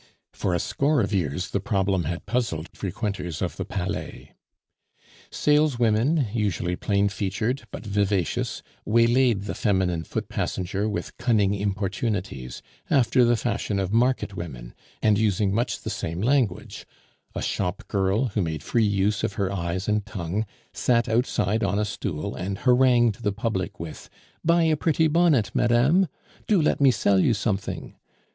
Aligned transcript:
for 0.33 0.55
a 0.55 0.59
score 0.59 0.99
of 0.99 1.13
years 1.13 1.51
the 1.51 1.59
problem 1.59 2.05
had 2.05 2.25
puzzled 2.25 2.69
frequenters 2.73 3.39
of 3.39 3.55
the 3.55 3.63
Palais. 3.63 4.33
Saleswomen, 5.29 6.29
usually 6.33 6.75
plain 6.75 7.07
featured, 7.07 7.67
but 7.69 7.85
vivacious, 7.85 8.63
waylaid 8.83 9.41
the 9.41 9.53
feminine 9.53 10.03
foot 10.03 10.27
passenger 10.27 10.89
with 10.89 11.15
cunning 11.17 11.53
importunities, 11.53 12.63
after 12.89 13.23
the 13.23 13.35
fashion 13.35 13.77
of 13.77 13.93
market 13.93 14.35
women, 14.35 14.73
and 15.03 15.19
using 15.19 15.53
much 15.53 15.81
the 15.81 15.89
same 15.91 16.19
language; 16.19 16.87
a 17.35 17.41
shop 17.43 17.87
girl, 17.87 18.29
who 18.29 18.41
made 18.41 18.63
free 18.63 18.83
use 18.83 19.23
of 19.23 19.33
her 19.33 19.51
eyes 19.53 19.87
and 19.87 20.03
tongue, 20.07 20.47
sat 20.73 21.07
outside 21.07 21.63
on 21.63 21.77
a 21.77 21.85
stool 21.85 22.33
and 22.33 22.57
harangued 22.65 23.19
the 23.21 23.31
public 23.31 23.79
with 23.79 24.09
"Buy 24.43 24.63
a 24.63 24.75
pretty 24.75 25.07
bonnet, 25.07 25.51
madame? 25.53 26.07
Do 26.47 26.59
let 26.59 26.81
me 26.81 26.89
sell 26.89 27.19
you 27.19 27.35
something!" 27.35 27.95